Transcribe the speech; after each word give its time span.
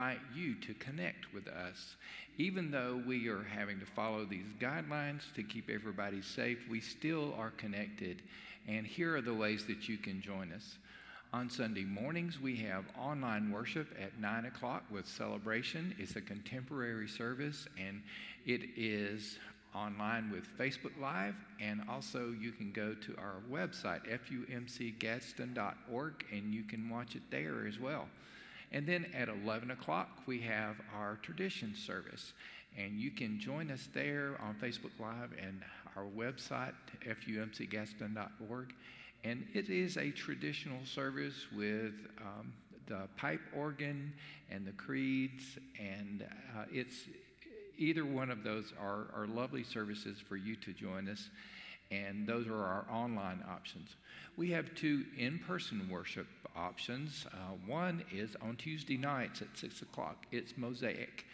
invite 0.00 0.20
you 0.32 0.54
to 0.54 0.72
connect 0.74 1.34
with 1.34 1.48
us. 1.48 1.96
Even 2.36 2.70
though 2.70 3.02
we 3.04 3.28
are 3.28 3.42
having 3.42 3.80
to 3.80 3.86
follow 3.86 4.24
these 4.24 4.46
guidelines 4.60 5.22
to 5.34 5.42
keep 5.42 5.68
everybody 5.68 6.22
safe, 6.22 6.58
we 6.70 6.80
still 6.80 7.34
are 7.36 7.50
connected. 7.50 8.22
And 8.68 8.86
here 8.86 9.16
are 9.16 9.20
the 9.20 9.34
ways 9.34 9.66
that 9.66 9.88
you 9.88 9.98
can 9.98 10.22
join 10.22 10.52
us. 10.52 10.78
On 11.32 11.50
Sunday 11.50 11.82
mornings, 11.82 12.40
we 12.40 12.54
have 12.58 12.84
online 12.96 13.50
worship 13.50 13.88
at 14.00 14.20
9 14.20 14.44
o'clock 14.44 14.84
with 14.88 15.04
celebration. 15.04 15.92
It's 15.98 16.14
a 16.14 16.20
contemporary 16.20 17.08
service, 17.08 17.66
and 17.76 18.00
it 18.46 18.60
is 18.76 19.40
online 19.74 20.30
with 20.30 20.44
Facebook 20.56 20.96
Live, 21.00 21.34
and 21.60 21.82
also 21.90 22.32
you 22.40 22.52
can 22.52 22.70
go 22.70 22.94
to 22.94 23.16
our 23.18 23.42
website, 23.50 24.02
fumcgadsden.org, 24.06 26.24
and 26.32 26.54
you 26.54 26.62
can 26.62 26.88
watch 26.88 27.16
it 27.16 27.22
there 27.32 27.66
as 27.66 27.80
well. 27.80 28.08
And 28.72 28.86
then 28.86 29.06
at 29.14 29.28
11 29.28 29.70
o'clock, 29.70 30.08
we 30.26 30.40
have 30.40 30.76
our 30.94 31.18
tradition 31.22 31.74
service. 31.74 32.32
And 32.76 33.00
you 33.00 33.10
can 33.10 33.40
join 33.40 33.70
us 33.70 33.88
there 33.92 34.36
on 34.40 34.54
Facebook 34.62 34.92
Live 35.00 35.30
and 35.42 35.62
our 35.96 36.04
website, 36.04 36.74
fumcgadsden.org. 37.04 38.74
And 39.24 39.46
it 39.52 39.68
is 39.68 39.96
a 39.96 40.10
traditional 40.10 40.84
service 40.84 41.46
with 41.56 41.94
um, 42.20 42.52
the 42.88 43.08
pipe 43.16 43.40
organ 43.54 44.12
and 44.50 44.66
the 44.66 44.72
creeds, 44.72 45.58
and 45.78 46.26
uh, 46.56 46.64
it's 46.72 47.04
either 47.76 48.04
one 48.04 48.30
of 48.30 48.42
those 48.42 48.72
are, 48.80 49.06
are 49.14 49.26
lovely 49.26 49.62
services 49.62 50.18
for 50.26 50.36
you 50.36 50.56
to 50.56 50.72
join 50.72 51.08
us, 51.08 51.28
and 51.90 52.26
those 52.26 52.46
are 52.46 52.56
our 52.56 52.86
online 52.90 53.44
options. 53.48 53.96
We 54.36 54.50
have 54.50 54.74
two 54.74 55.04
in 55.16 55.38
person 55.40 55.88
worship 55.90 56.26
options. 56.58 57.26
Uh, 57.32 57.54
one 57.66 58.04
is 58.12 58.36
on 58.42 58.56
Tuesday 58.56 58.96
nights 58.96 59.42
at 59.42 59.48
6 59.56 59.82
o'clock, 59.82 60.26
it's 60.32 60.54
Mosaic. 60.56 61.24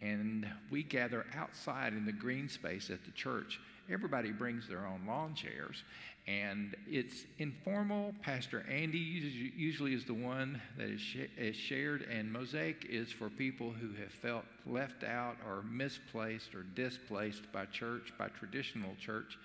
And 0.00 0.48
we 0.70 0.84
gather 0.84 1.26
outside 1.34 1.92
in 1.92 2.06
the 2.06 2.12
green 2.12 2.48
space 2.48 2.88
at 2.88 3.04
the 3.04 3.10
church. 3.10 3.60
Everybody 3.90 4.30
brings 4.30 4.68
their 4.68 4.86
own 4.86 5.06
lawn 5.06 5.34
chairs, 5.34 5.82
and 6.28 6.76
it's 6.86 7.24
informal. 7.38 8.14
Pastor 8.22 8.64
Andy 8.70 8.98
usually 9.56 9.94
is 9.94 10.04
the 10.04 10.14
one 10.14 10.60
that 10.76 10.90
is, 10.90 11.00
sh- 11.00 11.30
is 11.38 11.56
shared, 11.56 12.02
and 12.02 12.30
Mosaic 12.30 12.86
is 12.88 13.10
for 13.10 13.30
people 13.30 13.70
who 13.70 13.88
have 14.00 14.12
felt 14.12 14.44
left 14.66 15.04
out 15.04 15.36
or 15.46 15.62
misplaced 15.62 16.54
or 16.54 16.64
displaced 16.74 17.50
by 17.50 17.64
church, 17.64 18.12
by 18.18 18.28
traditional 18.28 18.94
church, 19.00 19.38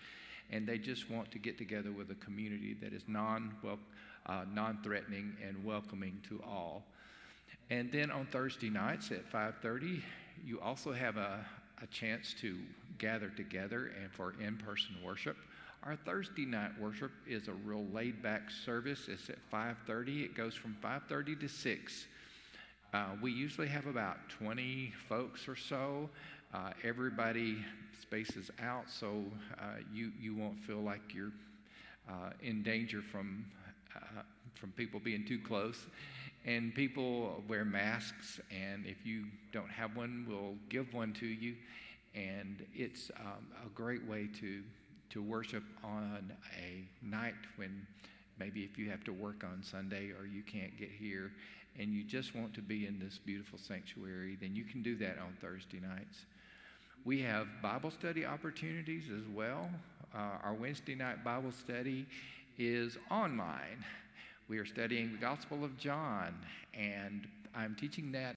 and 0.52 0.68
they 0.68 0.78
just 0.78 1.10
want 1.10 1.32
to 1.32 1.40
get 1.40 1.58
together 1.58 1.92
with 1.92 2.12
a 2.12 2.16
community 2.16 2.76
that 2.82 2.94
is 2.94 3.04
non 3.08 3.54
uh, 4.26 4.46
non-threatening 4.54 5.36
and 5.46 5.64
welcoming 5.66 6.20
to 6.30 6.42
all. 6.44 6.84
And 7.70 7.92
then 7.92 8.12
on 8.12 8.26
Thursday 8.28 8.70
nights 8.70 9.12
at 9.12 9.30
5:30, 9.32 10.02
you 10.46 10.60
also 10.60 10.92
have 10.92 11.18
a, 11.18 11.46
a 11.82 11.88
chance 11.88 12.36
to 12.42 12.58
gather 12.98 13.30
together 13.30 13.92
and 14.02 14.12
for 14.12 14.36
in-person 14.40 14.96
worship. 15.04 15.38
Our 15.84 15.96
Thursday 15.98 16.46
night 16.46 16.72
worship 16.80 17.12
is 17.28 17.50
a 17.50 17.54
real 17.54 17.86
laid-back 17.92 18.50
service. 18.50 19.08
It's 19.08 19.30
at 19.30 19.40
5:30. 19.52 20.24
It 20.24 20.36
goes 20.36 20.56
from 20.56 20.78
5:30 20.82 21.40
to 21.42 21.50
6. 21.50 22.08
Uh, 22.94 23.06
we 23.22 23.32
usually 23.32 23.68
have 23.68 23.88
about 23.88 24.30
20 24.30 24.94
folks 25.10 25.48
or 25.48 25.56
so. 25.56 26.10
Uh, 26.54 26.70
everybody 26.84 27.58
spaces 28.00 28.52
out, 28.62 28.88
so 28.88 29.24
uh, 29.60 29.78
you 29.92 30.12
you 30.22 30.36
won't 30.36 30.60
feel 30.60 30.82
like 30.82 31.02
you're 31.14 31.32
uh, 32.08 32.30
in 32.42 32.62
danger 32.62 33.02
from 33.02 33.44
uh, 33.96 34.22
from 34.54 34.72
people 34.72 35.00
being 35.00 35.26
too 35.26 35.40
close. 35.40 35.88
And 36.46 36.76
people 36.76 37.42
wear 37.48 37.64
masks, 37.64 38.42
and 38.52 38.86
if 38.86 39.06
you 39.06 39.26
don't 39.54 39.70
have 39.70 39.96
one, 39.96 40.26
we'll 40.28 40.56
give 40.68 40.94
one 40.94 41.14
to 41.14 41.26
you. 41.26 41.56
And 42.16 42.66
it's 42.76 43.10
um, 43.20 43.48
a 43.66 43.70
great 43.70 44.06
way 44.06 44.28
to, 44.42 44.62
to 45.12 45.24
worship 45.24 45.64
on 45.84 46.32
a 46.60 46.84
night 47.06 47.34
when 47.56 47.88
maybe 48.38 48.64
if 48.64 48.78
you 48.78 48.90
have 48.90 49.06
to 49.06 49.14
work 49.14 49.44
on 49.44 49.64
Sunday 49.64 50.12
or 50.20 50.26
you 50.26 50.44
can't 50.44 50.78
get 50.78 50.90
here 50.92 51.32
and 51.80 51.94
you 51.94 52.04
just 52.04 52.36
want 52.36 52.54
to 52.54 52.62
be 52.62 52.86
in 52.88 53.00
this 53.00 53.18
beautiful 53.18 53.58
sanctuary, 53.58 54.38
then 54.40 54.54
you 54.54 54.66
can 54.66 54.84
do 54.84 54.96
that 54.98 55.18
on 55.20 55.36
Thursday 55.42 55.80
nights. 55.80 56.26
We 57.06 57.22
have 57.24 57.48
Bible 57.62 57.92
study 57.92 58.26
opportunities 58.26 59.10
as 59.14 59.28
well. 59.36 59.70
Uh, 60.16 60.38
our 60.42 60.54
Wednesday 60.54 60.96
night 60.96 61.22
Bible 61.22 61.52
study 61.52 62.06
is 62.58 62.98
online. 63.12 63.84
We 64.48 64.58
are 64.58 64.66
studying 64.66 65.12
the 65.12 65.18
Gospel 65.18 65.66
of 65.66 65.78
John, 65.78 66.34
and 66.74 67.28
I'm 67.54 67.76
teaching 67.76 68.14
that 68.14 68.32